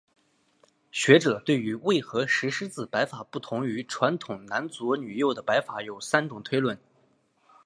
[0.91, 6.79] 学者对于为何石狮子摆法不同于传统男左女右的摆法有三种推论。